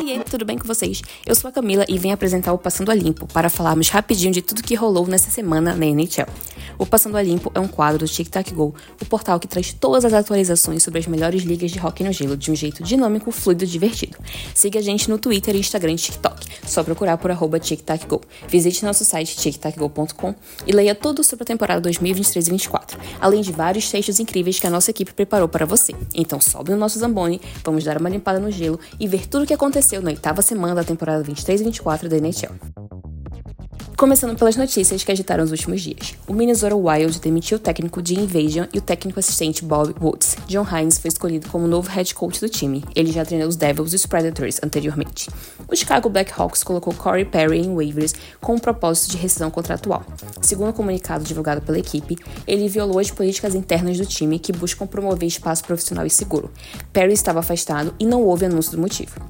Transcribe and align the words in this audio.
Oiê, 0.00 0.18
tudo 0.20 0.46
bem 0.46 0.56
com 0.56 0.66
vocês? 0.66 1.02
Eu 1.26 1.34
sou 1.34 1.50
a 1.50 1.52
Camila 1.52 1.84
e 1.86 1.98
venho 1.98 2.14
apresentar 2.14 2.54
o 2.54 2.58
Passando 2.58 2.90
a 2.90 2.94
Limpo 2.94 3.26
para 3.26 3.50
falarmos 3.50 3.90
rapidinho 3.90 4.32
de 4.32 4.40
tudo 4.40 4.62
que 4.62 4.74
rolou 4.74 5.06
nessa 5.06 5.30
semana 5.30 5.76
na 5.76 5.84
NHL. 5.84 6.26
O 6.80 6.86
Passando 6.86 7.16
a 7.16 7.22
Limpo 7.22 7.52
é 7.54 7.60
um 7.60 7.68
quadro 7.68 7.98
do 7.98 8.08
Tic 8.08 8.28
Tac 8.28 8.54
Go, 8.54 8.74
o 9.00 9.04
portal 9.04 9.38
que 9.38 9.46
traz 9.46 9.72
todas 9.72 10.04
as 10.04 10.12
atualizações 10.14 10.82
sobre 10.82 10.98
as 10.98 11.06
melhores 11.06 11.42
ligas 11.42 11.70
de 11.70 11.78
hockey 11.78 12.02
no 12.02 12.12
gelo 12.12 12.36
de 12.36 12.50
um 12.50 12.54
jeito 12.54 12.82
dinâmico, 12.82 13.30
fluido 13.30 13.64
e 13.64 13.66
divertido. 13.66 14.16
Siga 14.54 14.78
a 14.78 14.82
gente 14.82 15.10
no 15.10 15.18
Twitter, 15.18 15.54
Instagram 15.54 15.92
e 15.92 15.96
TikTok. 15.96 16.46
Só 16.66 16.82
procurar 16.82 17.18
por 17.18 17.30
arroba 17.30 17.60
TicTacGo. 17.60 18.22
Visite 18.48 18.84
nosso 18.84 19.04
site 19.04 19.36
tictacgo.com 19.36 20.34
e 20.66 20.72
leia 20.72 20.94
tudo 20.94 21.22
sobre 21.22 21.42
a 21.42 21.46
temporada 21.46 21.80
2023 21.82 22.46
e 22.46 22.50
2024, 22.50 22.98
além 23.20 23.42
de 23.42 23.52
vários 23.52 23.90
textos 23.90 24.18
incríveis 24.18 24.58
que 24.58 24.66
a 24.66 24.70
nossa 24.70 24.90
equipe 24.90 25.12
preparou 25.12 25.48
para 25.48 25.66
você. 25.66 25.92
Então 26.14 26.40
sobe 26.40 26.70
no 26.70 26.78
nosso 26.78 26.98
Zamboni, 26.98 27.40
vamos 27.62 27.84
dar 27.84 27.98
uma 27.98 28.08
limpada 28.08 28.40
no 28.40 28.50
gelo 28.50 28.80
e 28.98 29.06
ver 29.06 29.26
tudo 29.26 29.44
o 29.44 29.46
que 29.46 29.54
aconteceu 29.54 29.70
aconteceu 29.70 30.02
na 30.02 30.10
oitava 30.10 30.42
semana 30.42 30.74
da 30.74 30.84
temporada 30.84 31.22
23 31.22 31.60
e 31.60 31.64
24 31.64 32.08
da 32.08 32.16
NHL. 32.16 32.99
Começando 34.00 34.34
pelas 34.34 34.56
notícias 34.56 35.04
que 35.04 35.12
agitaram 35.12 35.44
os 35.44 35.50
últimos 35.50 35.82
dias. 35.82 36.14
O 36.26 36.32
Minnesota 36.32 36.74
Wild 36.74 37.20
demitiu 37.20 37.58
o 37.58 37.60
técnico 37.60 38.00
de 38.00 38.18
Invasion 38.18 38.64
e 38.72 38.78
o 38.78 38.80
técnico 38.80 39.20
assistente 39.20 39.62
Bob 39.62 39.94
Woods. 40.00 40.38
John 40.46 40.64
Hines 40.66 40.96
foi 40.96 41.08
escolhido 41.08 41.50
como 41.50 41.68
novo 41.68 41.90
head 41.90 42.14
coach 42.14 42.40
do 42.40 42.48
time. 42.48 42.82
Ele 42.96 43.12
já 43.12 43.26
treinou 43.26 43.46
os 43.46 43.56
Devils 43.56 43.92
e 43.92 43.96
os 43.96 44.06
Predators 44.06 44.58
anteriormente. 44.62 45.28
O 45.68 45.76
Chicago 45.76 46.08
Blackhawks 46.08 46.64
colocou 46.64 46.94
Corey 46.94 47.26
Perry 47.26 47.58
em 47.58 47.74
waivers 47.74 48.14
com 48.40 48.54
o 48.54 48.60
propósito 48.60 49.10
de 49.10 49.18
rescisão 49.18 49.50
contratual. 49.50 50.02
Segundo 50.40 50.70
o 50.70 50.72
comunicado 50.72 51.22
divulgado 51.22 51.60
pela 51.60 51.78
equipe, 51.78 52.16
ele 52.46 52.70
violou 52.70 53.00
as 53.00 53.10
políticas 53.10 53.54
internas 53.54 53.98
do 53.98 54.06
time 54.06 54.38
que 54.38 54.50
buscam 54.50 54.86
promover 54.86 55.28
espaço 55.28 55.62
profissional 55.62 56.06
e 56.06 56.10
seguro. 56.10 56.50
Perry 56.90 57.12
estava 57.12 57.40
afastado 57.40 57.94
e 58.00 58.06
não 58.06 58.22
houve 58.22 58.46
anúncio 58.46 58.72
do 58.72 58.78
motivo. 58.78 59.20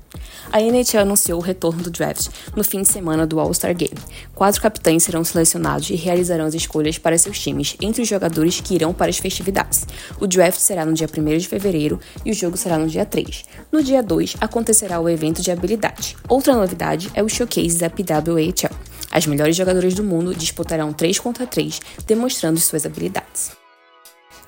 A 0.52 0.60
NHL 0.60 1.00
anunciou 1.00 1.40
o 1.40 1.42
retorno 1.42 1.82
do 1.82 1.90
draft 1.90 2.28
no 2.56 2.64
fim 2.64 2.82
de 2.82 2.88
semana 2.90 3.26
do 3.26 3.38
All-Star 3.38 3.74
Game. 3.74 3.98
Quatro 4.34 4.59
quatro 4.60 4.62
capitães 4.62 5.02
serão 5.02 5.24
selecionados 5.24 5.88
e 5.88 5.94
realizarão 5.94 6.44
as 6.44 6.54
escolhas 6.54 6.98
para 6.98 7.16
seus 7.16 7.40
times 7.40 7.76
entre 7.80 8.02
os 8.02 8.08
jogadores 8.08 8.60
que 8.60 8.74
irão 8.74 8.92
para 8.92 9.10
as 9.10 9.18
festividades. 9.18 9.86
O 10.20 10.26
draft 10.26 10.60
será 10.60 10.84
no 10.84 10.92
dia 10.92 11.08
1 11.08 11.38
de 11.38 11.48
fevereiro 11.48 11.98
e 12.24 12.30
o 12.30 12.34
jogo 12.34 12.56
será 12.56 12.78
no 12.78 12.86
dia 12.86 13.06
3. 13.06 13.44
No 13.72 13.82
dia 13.82 14.02
2 14.02 14.36
acontecerá 14.40 15.00
o 15.00 15.08
evento 15.08 15.40
de 15.40 15.50
habilidade. 15.50 16.16
Outra 16.28 16.54
novidade 16.54 17.10
é 17.14 17.22
o 17.22 17.28
showcase 17.28 17.78
da 17.78 17.88
PWHL. 17.88 18.74
As 19.10 19.26
melhores 19.26 19.56
jogadoras 19.56 19.94
do 19.94 20.04
mundo 20.04 20.34
disputarão 20.34 20.92
3 20.92 21.18
contra 21.18 21.46
3, 21.46 21.80
demonstrando 22.06 22.60
suas 22.60 22.86
habilidades. 22.86 23.59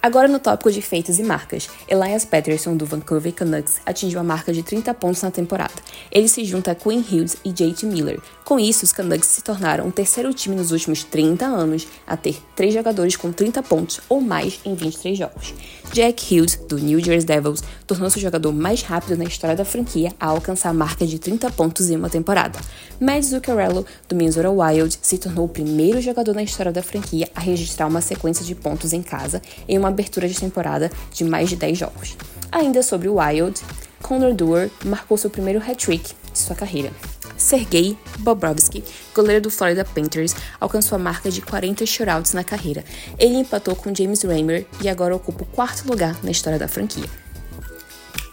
Agora 0.03 0.27
no 0.27 0.41
tópico 0.41 0.73
de 0.73 0.83
feitos 0.83 1.21
e 1.21 1.23
marcas, 1.23 1.71
Elias 1.87 2.25
Patterson 2.25 2.77
do 2.77 2.85
Vancouver 2.85 3.33
Canucks 3.33 3.81
atingiu 3.87 4.19
a 4.19 4.25
marca 4.25 4.53
de 4.53 4.61
30 4.61 4.93
pontos 4.95 5.23
na 5.23 5.31
temporada. 5.31 5.75
Ele 6.11 6.27
se 6.27 6.45
junta 6.45 6.73
a 6.73 6.75
Quinn 6.75 7.05
Hughes 7.09 7.37
e 7.45 7.53
JT 7.53 7.87
Miller. 7.87 8.21
Com 8.45 8.59
isso, 8.59 8.85
os 8.85 8.93
Canucks 8.93 9.29
se 9.29 9.43
tornaram 9.43 9.87
o 9.87 9.93
terceiro 9.93 10.35
time 10.35 10.57
nos 10.57 10.73
últimos 10.73 11.05
30 11.05 11.47
anos 11.47 11.87
a 12.05 12.17
ter 12.17 12.37
três 12.57 12.75
jogadores 12.75 13.15
com 13.15 13.31
30 13.31 13.63
pontos 13.63 14.01
ou 14.09 14.21
mais 14.21 14.59
em 14.65 14.75
23 14.75 15.17
jogos. 15.17 15.55
Jack 15.93 16.35
Hughes, 16.35 16.57
do 16.69 16.79
New 16.79 16.99
Jersey 16.99 17.25
Devils, 17.25 17.63
tornou-se 17.87 18.17
o 18.17 18.21
jogador 18.21 18.53
mais 18.53 18.83
rápido 18.83 19.17
na 19.17 19.25
história 19.25 19.55
da 19.55 19.65
franquia 19.65 20.13
a 20.19 20.27
alcançar 20.27 20.71
a 20.71 20.75
marca 20.75 21.07
de 21.07 21.21
30 21.21 21.49
pontos 21.53 21.91
em 21.91 21.97
uma 21.97 22.11
temporada. 22.11 22.59
Matt 22.99 23.23
Zuccarello, 23.23 23.87
do 24.09 24.17
Minnesota 24.17 24.51
Wild, 24.51 24.99
se 25.01 25.19
tornou 25.19 25.45
o 25.45 25.49
primeiro 25.49 26.01
jogador 26.01 26.35
na 26.35 26.43
história 26.43 26.73
da 26.73 26.83
franquia 26.83 27.29
a 27.37 27.41
registrar 27.41 27.87
uma 27.87 28.01
sequência 28.01 28.45
de 28.45 28.57
pontos 28.57 28.93
em 28.93 29.03
casa 29.03 29.41
em 29.69 29.79
uma 29.79 29.92
abertura 29.93 30.29
de 30.29 30.35
temporada 30.35 30.91
de 31.13 31.25
mais 31.25 31.49
de 31.49 31.57
10 31.57 31.79
jogos. 31.79 32.17
Ainda 32.51 32.83
sobre 32.83 33.09
o 33.09 33.17
Wild, 33.17 33.61
Connor 34.03 34.35
Dewar 34.35 34.69
marcou 34.85 35.17
seu 35.17 35.31
primeiro 35.31 35.61
hat-trick 35.61 36.15
de 36.33 36.39
sua 36.39 36.57
carreira. 36.57 36.91
Sergei 37.37 37.97
Bobrovsky, 38.19 38.85
goleiro 39.15 39.43
do 39.43 39.51
Florida 39.51 39.85
Panthers, 39.85 40.35
alcançou 40.61 40.97
a 40.97 40.99
marca 40.99 41.31
de 41.31 41.41
40 41.43 41.85
shutouts 41.85 42.33
na 42.33 42.45
carreira. 42.45 42.85
Ele 43.19 43.37
empatou 43.37 43.75
com 43.75 43.95
James 43.95 44.23
Reimer 44.23 44.67
e 44.81 44.89
agora 44.89 45.15
ocupa 45.15 45.43
o 45.43 45.47
quarto 45.47 45.89
lugar 45.89 46.17
na 46.23 46.31
história 46.31 46.59
da 46.59 46.69
franquia. 46.69 47.05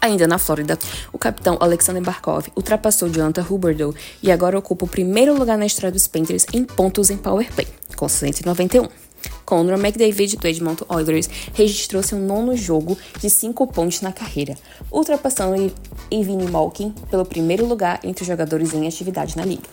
Ainda 0.01 0.27
na 0.27 0.37
Flórida, 0.37 0.77
o 1.11 1.17
capitão 1.17 1.57
Alexander 1.59 2.01
Barkov 2.01 2.47
ultrapassou 2.55 3.09
Jonathan 3.09 3.45
Huberdeau 3.49 3.93
e 4.23 4.31
agora 4.31 4.57
ocupa 4.57 4.85
o 4.85 4.87
primeiro 4.87 5.37
lugar 5.37 5.57
na 5.57 5.65
história 5.65 5.91
dos 5.91 6.07
Panthers 6.07 6.45
em 6.53 6.63
pontos 6.63 7.09
em 7.09 7.17
power 7.17 7.51
play, 7.53 7.67
com 7.97 8.07
191. 8.07 9.08
Conor 9.49 9.79
McDavid 9.79 10.37
do 10.37 10.47
Edmonton 10.47 10.85
Oilers 10.89 11.27
registrou 11.55 12.03
seu 12.03 12.19
nono 12.19 12.55
jogo 12.55 12.95
de 13.19 13.31
5 13.31 13.65
pontos 13.65 13.99
na 14.01 14.11
carreira, 14.11 14.55
ultrapassando 14.91 15.73
Evgeny 16.11 16.47
Malkin 16.51 16.93
pelo 17.09 17.25
primeiro 17.25 17.65
lugar 17.65 17.99
entre 18.03 18.21
os 18.21 18.27
jogadores 18.27 18.75
em 18.75 18.87
atividade 18.87 19.35
na 19.35 19.43
liga. 19.43 19.63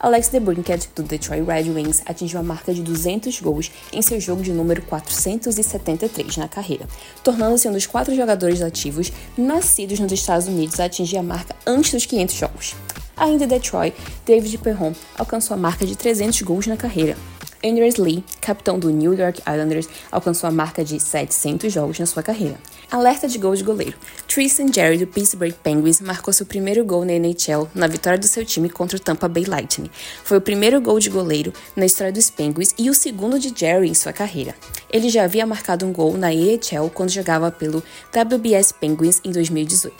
Alex 0.00 0.30
DeBrincat, 0.30 0.88
do 0.96 1.04
Detroit 1.04 1.44
Red 1.44 1.70
Wings, 1.70 2.02
atingiu 2.06 2.40
a 2.40 2.42
marca 2.42 2.74
de 2.74 2.82
200 2.82 3.40
gols 3.40 3.70
em 3.92 4.02
seu 4.02 4.20
jogo 4.20 4.42
de 4.42 4.50
número 4.50 4.82
473 4.82 6.36
na 6.36 6.48
carreira, 6.48 6.88
tornando-se 7.22 7.68
um 7.68 7.72
dos 7.72 7.86
quatro 7.86 8.12
jogadores 8.16 8.60
ativos 8.60 9.12
nascidos 9.38 10.00
nos 10.00 10.10
Estados 10.10 10.48
Unidos 10.48 10.80
a 10.80 10.86
atingir 10.86 11.18
a 11.18 11.22
marca 11.22 11.54
antes 11.64 11.92
dos 11.92 12.04
500 12.04 12.34
jogos. 12.34 12.74
Ainda 13.16 13.44
em 13.44 13.48
Detroit, 13.48 13.94
David 14.26 14.58
Perron 14.58 14.92
alcançou 15.16 15.54
a 15.54 15.58
marca 15.58 15.86
de 15.86 15.94
300 15.94 16.42
gols 16.42 16.66
na 16.66 16.76
carreira, 16.76 17.16
Anders 17.62 17.96
Lee, 17.96 18.24
capitão 18.40 18.78
do 18.78 18.90
New 18.90 19.12
York 19.12 19.40
Islanders, 19.40 19.88
alcançou 20.10 20.48
a 20.48 20.50
marca 20.50 20.82
de 20.82 20.98
700 20.98 21.72
jogos 21.72 21.98
na 21.98 22.06
sua 22.06 22.22
carreira. 22.22 22.56
Alerta 22.90 23.28
de 23.28 23.38
gol 23.38 23.54
de 23.54 23.62
goleiro. 23.62 23.96
Tristan 24.26 24.72
Jerry 24.72 24.98
do 24.98 25.06
Pittsburgh 25.06 25.52
Penguins 25.62 26.00
marcou 26.00 26.32
seu 26.32 26.44
primeiro 26.44 26.84
gol 26.84 27.04
na 27.04 27.12
NHL 27.12 27.68
na 27.74 27.86
vitória 27.86 28.18
do 28.18 28.26
seu 28.26 28.44
time 28.44 28.68
contra 28.68 28.96
o 28.96 29.00
Tampa 29.00 29.28
Bay 29.28 29.44
Lightning. 29.44 29.90
Foi 30.24 30.38
o 30.38 30.40
primeiro 30.40 30.80
gol 30.80 30.98
de 30.98 31.08
goleiro 31.08 31.52
na 31.76 31.86
história 31.86 32.12
dos 32.12 32.30
Penguins 32.30 32.74
e 32.78 32.90
o 32.90 32.94
segundo 32.94 33.38
de 33.38 33.52
Jerry 33.54 33.88
em 33.88 33.94
sua 33.94 34.12
carreira. 34.12 34.54
Ele 34.90 35.08
já 35.08 35.22
havia 35.22 35.46
marcado 35.46 35.86
um 35.86 35.92
gol 35.92 36.16
na 36.16 36.28
AHL 36.28 36.90
quando 36.92 37.10
jogava 37.10 37.50
pelo 37.52 37.82
WBS 38.12 38.72
Penguins 38.72 39.20
em 39.22 39.30
2018. 39.30 39.94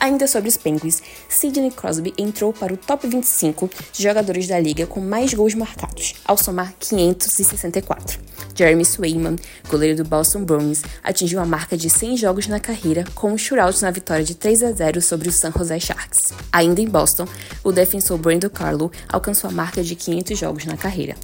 Ainda 0.00 0.26
sobre 0.26 0.48
os 0.48 0.56
Penguins, 0.56 1.02
Sidney 1.28 1.70
Crosby 1.70 2.14
entrou 2.16 2.54
para 2.54 2.72
o 2.72 2.76
top 2.76 3.06
25 3.06 3.68
de 3.92 4.02
jogadores 4.02 4.46
da 4.48 4.58
liga 4.58 4.86
com 4.86 4.98
mais 4.98 5.34
gols 5.34 5.54
marcados, 5.54 6.14
ao 6.24 6.38
somar 6.38 6.72
564. 7.00 8.20
Jeremy 8.54 8.84
Swayman, 8.84 9.36
goleiro 9.70 9.96
do 9.96 10.04
Boston 10.04 10.44
Bruins, 10.44 10.82
atingiu 11.02 11.40
a 11.40 11.46
marca 11.46 11.76
de 11.76 11.88
100 11.88 12.18
jogos 12.18 12.46
na 12.46 12.60
carreira 12.60 13.04
com 13.14 13.32
um 13.32 13.38
shootout 13.38 13.80
na 13.80 13.90
vitória 13.90 14.24
de 14.24 14.34
3 14.34 14.62
a 14.64 14.72
0 14.72 15.00
sobre 15.00 15.28
o 15.28 15.32
San 15.32 15.50
Jose 15.50 15.80
Sharks. 15.80 16.32
Ainda 16.52 16.82
em 16.82 16.88
Boston, 16.88 17.26
o 17.64 17.72
defensor 17.72 18.18
Brandon 18.18 18.50
Carlo 18.50 18.92
alcançou 19.08 19.48
a 19.48 19.52
marca 19.52 19.82
de 19.82 19.96
500 19.96 20.38
jogos 20.38 20.64
na 20.66 20.76
carreira. 20.76 21.14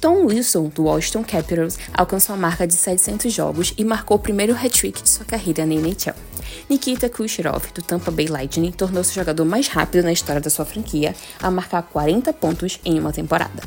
Tom 0.00 0.26
Wilson, 0.26 0.68
do 0.68 0.84
Washington 0.84 1.24
Capitals, 1.24 1.78
alcançou 1.92 2.34
a 2.34 2.38
marca 2.38 2.66
de 2.66 2.74
700 2.74 3.32
jogos 3.32 3.74
e 3.76 3.84
marcou 3.84 4.16
o 4.16 4.20
primeiro 4.20 4.54
hat-trick 4.54 5.02
de 5.02 5.08
sua 5.08 5.24
carreira 5.24 5.66
na 5.66 5.74
NHL. 5.74 6.14
Nikita 6.70 7.08
Kucherov, 7.08 7.72
do 7.74 7.82
Tampa 7.82 8.10
Bay 8.10 8.26
Lightning, 8.26 8.70
tornou-se 8.70 9.10
o 9.10 9.14
jogador 9.14 9.44
mais 9.44 9.66
rápido 9.66 10.04
na 10.04 10.12
história 10.12 10.40
da 10.40 10.50
sua 10.50 10.64
franquia 10.64 11.14
a 11.40 11.50
marcar 11.50 11.82
40 11.82 12.32
pontos 12.34 12.78
em 12.84 13.00
uma 13.00 13.12
temporada. 13.12 13.62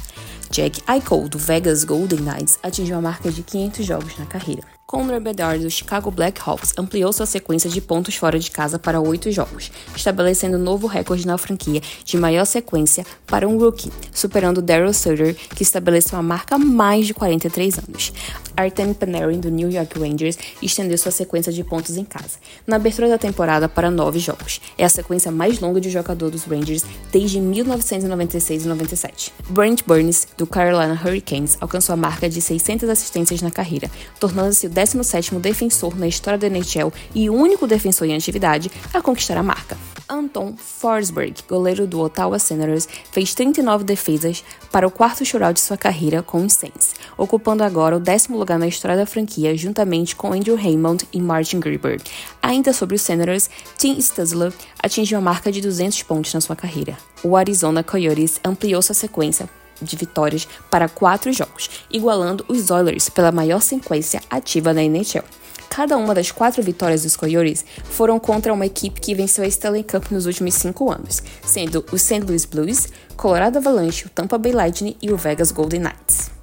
Jack 0.57 0.81
Eichel, 0.87 1.29
do 1.29 1.37
Vegas 1.37 1.83
Golden 1.83 2.17
Knights, 2.17 2.57
atingiu 2.63 2.97
a 2.97 3.01
marca 3.01 3.31
de 3.31 3.43
500 3.43 3.85
jogos 3.85 4.17
na 4.17 4.25
carreira. 4.25 4.76
Conor 4.87 5.19
Bedard 5.19 5.61
do 5.61 5.69
Chicago 5.69 6.09
Blackhawks 6.09 6.73
ampliou 6.77 7.11
sua 7.11 7.25
sequência 7.25 7.69
de 7.69 7.81
pontos 7.81 8.15
fora 8.15 8.39
de 8.39 8.49
casa 8.49 8.79
para 8.79 9.01
oito 9.01 9.29
jogos, 9.33 9.69
estabelecendo 9.93 10.55
um 10.55 10.61
novo 10.61 10.87
recorde 10.87 11.27
na 11.27 11.37
franquia 11.37 11.81
de 12.05 12.15
maior 12.15 12.45
sequência 12.45 13.05
para 13.25 13.45
um 13.45 13.57
rookie, 13.57 13.91
superando 14.13 14.61
Daryl 14.61 14.93
Sutter, 14.93 15.35
que 15.35 15.61
estabeleceu 15.61 16.17
a 16.17 16.23
marca 16.23 16.55
há 16.55 16.57
mais 16.57 17.05
de 17.05 17.13
43 17.13 17.79
anos. 17.79 18.13
Artem 18.55 18.93
Panarin 18.93 19.41
do 19.41 19.51
New 19.51 19.69
York 19.69 19.99
Rangers 19.99 20.37
estendeu 20.63 20.97
sua 20.97 21.11
sequência 21.11 21.51
de 21.51 21.65
pontos 21.65 21.97
em 21.97 22.05
casa, 22.05 22.39
na 22.65 22.77
abertura 22.77 23.09
da 23.09 23.17
temporada 23.17 23.67
para 23.67 23.91
nove 23.91 24.19
jogos. 24.19 24.61
É 24.77 24.85
a 24.85 24.89
sequência 24.89 25.31
mais 25.31 25.59
longa 25.59 25.81
de 25.81 25.89
jogador 25.89 26.31
dos 26.31 26.45
Rangers 26.45 26.85
desde 27.11 27.41
1996 27.41 28.63
e 28.63 28.67
97. 28.67 29.33
Brent 29.49 29.83
Burns 29.85 30.29
do 30.37 30.47
Carolina 30.47 30.93
Hurricanes 30.93 31.57
alcançou 31.59 31.91
a 31.91 31.97
marca 31.97 32.29
de 32.29 32.41
600 32.41 32.87
assistências 32.87 33.41
na 33.41 33.51
carreira, 33.51 33.91
tornando-se 34.17 34.76
17º 34.77 35.39
defensor 35.39 35.97
na 35.97 36.07
história 36.07 36.37
da 36.37 36.47
NHL 36.47 36.93
e 37.15 37.29
único 37.29 37.65
defensor 37.65 38.07
em 38.07 38.15
atividade 38.15 38.71
a 38.93 39.01
conquistar 39.01 39.37
a 39.37 39.43
marca. 39.43 39.77
Anton 40.09 40.55
Forsberg, 40.55 41.43
goleiro 41.49 41.85
do 41.85 41.99
Ottawa 41.99 42.39
Senators, 42.39 42.87
fez 43.11 43.33
39 43.33 43.83
defesas 43.83 44.43
para 44.71 44.87
o 44.87 44.91
quarto 44.91 45.25
shootout 45.25 45.55
de 45.55 45.59
sua 45.59 45.75
carreira 45.75 46.21
com 46.23 46.45
os 46.45 46.53
Saints, 46.53 46.95
ocupando 47.17 47.63
agora 47.63 47.97
o 47.97 47.99
décimo 47.99 48.37
lugar 48.37 48.57
na 48.57 48.67
história 48.67 48.95
da 48.95 49.05
franquia 49.05 49.57
juntamente 49.57 50.15
com 50.15 50.31
Andrew 50.31 50.55
Raymond 50.55 51.05
e 51.11 51.19
Martin 51.19 51.59
Grieber. 51.59 52.01
Ainda 52.41 52.71
sobre 52.71 52.95
os 52.95 53.01
Senators, 53.01 53.49
Tim 53.77 53.99
Stutzler 53.99 54.53
atingiu 54.81 55.17
a 55.17 55.21
marca 55.21 55.51
de 55.51 55.59
200 55.59 56.03
pontos 56.03 56.33
na 56.33 56.39
sua 56.39 56.55
carreira. 56.55 56.97
O 57.23 57.35
Arizona 57.35 57.83
Coyotes 57.83 58.39
ampliou 58.45 58.81
sua 58.81 58.95
sequência 58.95 59.49
de 59.81 59.95
vitórias 59.95 60.47
para 60.69 60.89
quatro 60.89 61.31
jogos, 61.31 61.69
igualando 61.91 62.45
os 62.47 62.69
Oilers 62.71 63.09
pela 63.09 63.31
maior 63.31 63.61
sequência 63.61 64.21
ativa 64.29 64.73
na 64.73 64.81
NHL. 64.81 65.23
Cada 65.69 65.97
uma 65.97 66.15
das 66.15 66.31
quatro 66.31 66.63
vitórias 66.63 67.03
dos 67.03 67.15
Coyotes 67.15 67.65
foram 67.83 68.19
contra 68.19 68.53
uma 68.53 68.65
equipe 68.65 68.99
que 68.99 69.13
venceu 69.13 69.43
a 69.43 69.47
Stanley 69.47 69.83
Cup 69.83 70.11
nos 70.11 70.25
últimos 70.25 70.55
cinco 70.55 70.91
anos, 70.91 71.21
sendo 71.45 71.85
o 71.91 71.97
St. 71.97 72.21
Louis 72.21 72.45
Blues, 72.45 72.87
Colorado 73.15 73.57
Avalanche, 73.57 74.05
o 74.05 74.09
Tampa 74.09 74.37
Bay 74.37 74.53
Lightning 74.53 74.95
e 75.01 75.11
o 75.11 75.17
Vegas 75.17 75.51
Golden 75.51 75.81
Knights. 75.81 76.36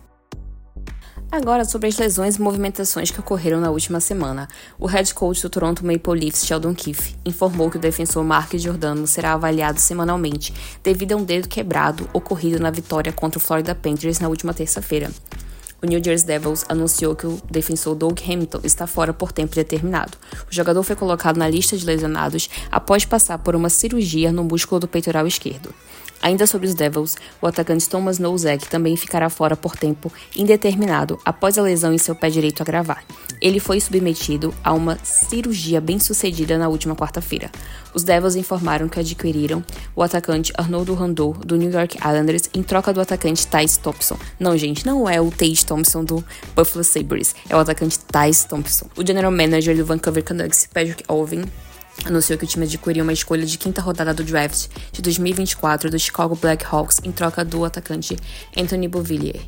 Agora 1.34 1.64
sobre 1.64 1.88
as 1.88 1.98
lesões 1.98 2.36
e 2.36 2.40
movimentações 2.40 3.10
que 3.10 3.18
ocorreram 3.18 3.60
na 3.60 3.68
última 3.68 3.98
semana. 3.98 4.48
O 4.78 4.86
head 4.86 5.12
coach 5.12 5.42
do 5.42 5.50
Toronto 5.50 5.84
Maple 5.84 6.20
Leafs, 6.20 6.46
Sheldon 6.46 6.72
Keefe, 6.72 7.16
informou 7.24 7.68
que 7.68 7.76
o 7.76 7.80
defensor 7.80 8.22
Mark 8.22 8.54
Giordano 8.54 9.04
será 9.04 9.32
avaliado 9.32 9.80
semanalmente 9.80 10.54
devido 10.80 11.10
a 11.10 11.16
um 11.16 11.24
dedo 11.24 11.48
quebrado 11.48 12.08
ocorrido 12.12 12.60
na 12.60 12.70
vitória 12.70 13.12
contra 13.12 13.38
o 13.38 13.42
Florida 13.42 13.74
Panthers 13.74 14.20
na 14.20 14.28
última 14.28 14.54
terça-feira. 14.54 15.10
O 15.82 15.86
New 15.86 16.00
Jersey 16.02 16.24
Devils 16.24 16.64
anunciou 16.68 17.16
que 17.16 17.26
o 17.26 17.42
defensor 17.50 17.96
Doug 17.96 18.16
Hamilton 18.20 18.60
está 18.62 18.86
fora 18.86 19.12
por 19.12 19.32
tempo 19.32 19.56
determinado. 19.56 20.16
O 20.48 20.54
jogador 20.54 20.84
foi 20.84 20.94
colocado 20.94 21.36
na 21.36 21.48
lista 21.48 21.76
de 21.76 21.84
lesionados 21.84 22.48
após 22.70 23.04
passar 23.04 23.38
por 23.38 23.56
uma 23.56 23.68
cirurgia 23.68 24.30
no 24.30 24.44
músculo 24.44 24.82
do 24.82 24.86
peitoral 24.86 25.26
esquerdo. 25.26 25.74
Ainda 26.24 26.46
sobre 26.46 26.66
os 26.66 26.72
Devils, 26.72 27.18
o 27.38 27.46
atacante 27.46 27.86
Thomas 27.86 28.18
Nozek 28.18 28.66
também 28.68 28.96
ficará 28.96 29.28
fora 29.28 29.54
por 29.54 29.76
tempo 29.76 30.10
indeterminado 30.34 31.20
após 31.22 31.58
a 31.58 31.62
lesão 31.62 31.92
em 31.92 31.98
seu 31.98 32.14
pé 32.14 32.30
direito 32.30 32.62
agravar. 32.62 33.04
Ele 33.42 33.60
foi 33.60 33.78
submetido 33.78 34.54
a 34.64 34.72
uma 34.72 34.98
cirurgia 35.04 35.82
bem 35.82 35.98
sucedida 35.98 36.56
na 36.56 36.66
última 36.66 36.96
quarta-feira. 36.96 37.50
Os 37.92 38.04
Devils 38.04 38.36
informaram 38.36 38.88
que 38.88 38.98
adquiriram 38.98 39.62
o 39.94 40.02
atacante 40.02 40.50
Arnoldo 40.56 40.94
Randall 40.94 41.34
do 41.34 41.56
New 41.56 41.70
York 41.70 41.98
Islanders 41.98 42.48
em 42.54 42.62
troca 42.62 42.90
do 42.90 43.02
atacante 43.02 43.46
Thais 43.46 43.76
Thompson. 43.76 44.16
Não, 44.40 44.56
gente, 44.56 44.86
não 44.86 45.06
é 45.06 45.20
o 45.20 45.30
Tage 45.30 45.66
Thompson 45.66 46.02
do 46.02 46.24
Buffalo 46.56 46.82
Sabres, 46.82 47.36
é 47.50 47.54
o 47.54 47.58
atacante 47.58 47.98
Thais 47.98 48.46
Thompson. 48.46 48.86
O 48.96 49.06
general 49.06 49.30
manager 49.30 49.76
do 49.76 49.84
Vancouver 49.84 50.24
Canucks, 50.24 50.66
Patrick 50.72 51.04
Alvin, 51.06 51.44
anunciou 52.04 52.38
que 52.38 52.44
o 52.44 52.48
time 52.48 52.66
adquiriu 52.66 53.02
uma 53.02 53.12
escolha 53.12 53.44
de 53.44 53.58
quinta 53.58 53.80
rodada 53.80 54.12
do 54.12 54.24
draft 54.24 54.68
de 54.92 55.02
2024 55.02 55.90
do 55.90 55.98
Chicago 55.98 56.36
Blackhawks 56.36 57.00
em 57.04 57.12
troca 57.12 57.44
do 57.44 57.64
atacante 57.64 58.16
Anthony 58.56 58.88
Beauvillier. 58.88 59.40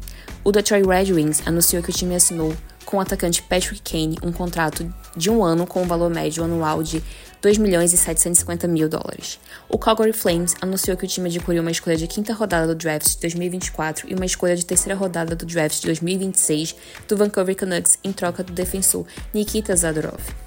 O 0.45 0.53
Detroit 0.53 0.87
Red 0.87 1.13
Wings 1.13 1.43
anunciou 1.47 1.83
que 1.83 1.91
o 1.91 1.93
time 1.93 2.15
assinou 2.15 2.57
com 2.85 2.99
o 2.99 3.01
atacante 3.01 3.43
Patrick 3.43 3.83
Kane 3.83 4.17
um 4.23 4.31
contrato 4.31 4.89
de 5.17 5.29
um 5.29 5.43
ano 5.43 5.67
com 5.67 5.83
um 5.83 5.87
valor 5.87 6.09
médio 6.09 6.45
anual 6.45 6.83
de 6.83 7.03
2 7.43 7.59
milhões 7.59 7.93
e 7.93 7.97
750 7.97 8.67
mil 8.69 8.89
dólares. 8.89 9.39
O 9.69 9.77
Calgary 9.77 10.13
Flames 10.13 10.55
anunciou 10.61 10.97
que 10.97 11.05
o 11.05 11.09
time 11.09 11.29
adquiriu 11.29 11.63
uma 11.63 11.71
escolha 11.71 11.97
de 11.97 12.07
quinta 12.07 12.33
rodada 12.33 12.69
do 12.69 12.75
draft 12.75 13.09
de 13.09 13.21
2024 13.21 14.09
e 14.09 14.15
uma 14.15 14.25
escolha 14.25 14.57
de 14.57 14.65
terceira 14.65 14.99
rodada 14.99 15.35
do 15.35 15.45
draft 15.45 15.81
de 15.81 15.87
2026 15.87 16.77
do 17.09 17.17
Vancouver 17.17 17.57
Canucks 17.57 17.99
em 18.05 18.13
troca 18.13 18.43
do 18.43 18.53
defensor 18.53 19.05
Nikita 19.35 19.75
Zadorov. 19.75 20.46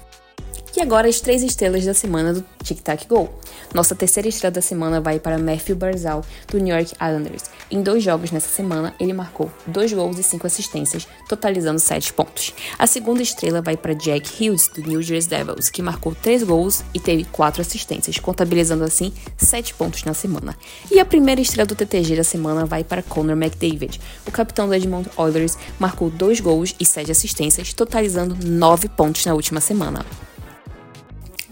E 0.80 0.82
agora 0.82 1.06
as 1.06 1.20
três 1.20 1.42
estrelas 1.42 1.84
da 1.84 1.92
semana 1.92 2.32
do 2.32 2.42
Tic 2.64 2.80
Tac 2.80 3.06
Go. 3.06 3.28
Nossa 3.74 3.94
terceira 3.94 4.30
estrela 4.30 4.50
da 4.50 4.62
semana 4.62 4.98
vai 4.98 5.20
para 5.20 5.38
Matthew 5.38 5.76
Barzal, 5.76 6.24
do 6.48 6.58
New 6.58 6.74
York 6.74 6.94
Islanders. 6.94 7.50
Em 7.70 7.82
dois 7.82 8.02
jogos 8.02 8.30
nessa 8.30 8.48
semana, 8.48 8.94
ele 8.98 9.12
marcou 9.12 9.52
dois 9.66 9.92
gols 9.92 10.18
e 10.18 10.22
cinco 10.22 10.46
assistências, 10.46 11.06
totalizando 11.28 11.78
sete 11.78 12.14
pontos. 12.14 12.54
A 12.78 12.86
segunda 12.86 13.20
estrela 13.20 13.60
vai 13.60 13.76
para 13.76 13.92
Jack 13.92 14.26
Hughes, 14.42 14.68
do 14.68 14.80
New 14.80 15.02
Jersey 15.02 15.28
Devils, 15.28 15.68
que 15.68 15.82
marcou 15.82 16.14
três 16.14 16.42
gols 16.42 16.82
e 16.94 16.98
teve 16.98 17.24
quatro 17.24 17.60
assistências, 17.60 18.18
contabilizando 18.18 18.82
assim 18.82 19.12
sete 19.36 19.74
pontos 19.74 20.02
na 20.04 20.14
semana. 20.14 20.56
E 20.90 20.98
a 20.98 21.04
primeira 21.04 21.42
estrela 21.42 21.66
do 21.66 21.74
TTG 21.74 22.16
da 22.16 22.24
semana 22.24 22.64
vai 22.64 22.84
para 22.84 23.02
Connor 23.02 23.36
McDavid. 23.36 24.00
O 24.26 24.32
capitão 24.32 24.66
do 24.66 24.72
Edmonton 24.72 25.10
Oilers 25.18 25.58
marcou 25.78 26.08
dois 26.08 26.40
gols 26.40 26.74
e 26.80 26.86
sete 26.86 27.12
assistências, 27.12 27.74
totalizando 27.74 28.34
nove 28.42 28.88
pontos 28.88 29.26
na 29.26 29.34
última 29.34 29.60
semana. 29.60 30.06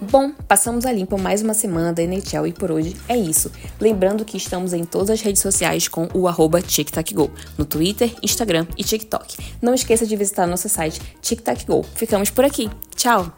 Bom, 0.00 0.33
passamos 0.47 0.87
a 0.87 0.93
limpo 0.93 1.19
mais 1.19 1.43
uma 1.43 1.55
semana 1.55 1.93
da 1.93 2.03
NHL 2.03 2.47
e 2.47 2.53
por 2.53 2.71
hoje 2.71 2.97
é 3.09 3.17
isso. 3.17 3.50
Lembrando 3.81 4.25
que 4.25 4.37
estamos 4.37 4.73
em 4.73 4.85
todas 4.85 5.11
as 5.11 5.21
redes 5.21 5.43
sociais 5.43 5.89
com 5.89 6.09
o 6.15 6.29
arroba 6.29 6.62
TicTacGo, 6.62 7.31
no 7.56 7.65
Twitter, 7.65 8.15
Instagram 8.23 8.67
e 8.77 8.85
TikTok. 8.85 9.37
Não 9.61 9.75
esqueça 9.75 10.06
de 10.06 10.15
visitar 10.15 10.47
nosso 10.47 10.69
site 10.69 11.00
TicTacGo. 11.21 11.85
Ficamos 11.95 12.31
por 12.31 12.45
aqui. 12.45 12.71
Tchau! 12.95 13.38